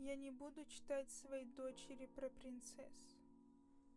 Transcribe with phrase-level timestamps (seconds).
[0.00, 3.18] Я не буду читать своей дочери про принцесс,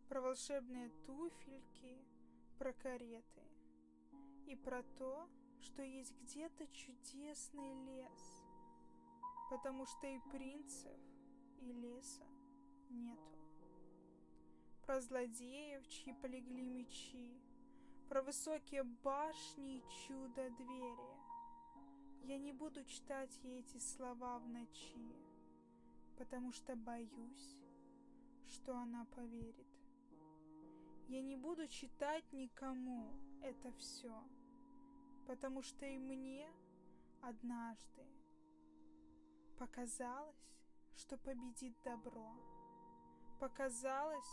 [0.06, 1.96] про волшебные туфельки,
[2.58, 3.42] про кареты
[4.46, 5.26] и про то,
[5.62, 8.44] что есть где-то чудесный лес,
[9.48, 11.00] потому что и принцев,
[11.62, 12.26] и леса
[12.90, 13.38] нету.
[14.82, 17.40] Про злодеев, чьи полегли мечи,
[18.10, 21.16] про высокие башни и чудо-двери.
[22.24, 25.14] Я не буду читать ей эти слова в ночи,
[26.16, 27.56] потому что боюсь,
[28.48, 29.66] что она поверит.
[31.08, 34.22] Я не буду читать никому это все,
[35.26, 36.48] потому что и мне
[37.20, 38.04] однажды
[39.58, 40.36] показалось,
[40.96, 42.32] что победит добро.
[43.40, 44.32] Показалось,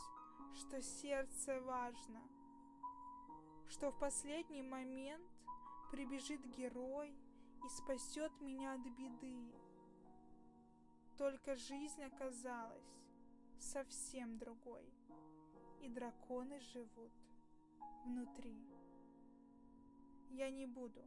[0.55, 2.21] что сердце важно,
[3.67, 5.25] что в последний момент
[5.91, 7.13] прибежит герой
[7.65, 9.51] и спасет меня от беды.
[11.21, 12.97] Только жизнь оказалась
[13.59, 14.91] совсем другой,
[15.83, 17.11] и драконы живут
[18.03, 18.57] внутри.
[20.31, 21.03] Я не буду,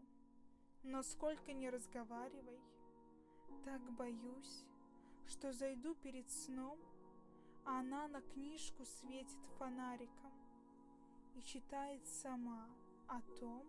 [0.85, 2.61] но сколько не разговаривай,
[3.65, 4.65] так боюсь,
[5.27, 6.79] что зайду перед сном,
[7.65, 10.33] а она на книжку светит фонариком
[11.35, 12.69] и читает сама
[13.09, 13.67] о том,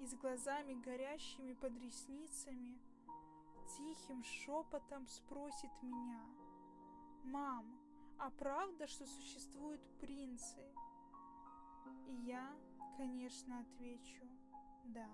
[0.00, 2.80] и с глазами горящими под ресницами
[3.66, 6.24] тихим шепотом спросит меня,
[7.24, 7.66] «Мам,
[8.18, 10.62] а правда, что существуют принцы?»
[12.06, 12.48] И я,
[12.96, 14.24] конечно, отвечу,
[14.84, 15.08] «Да».